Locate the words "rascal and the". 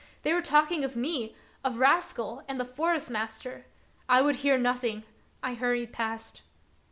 1.77-2.65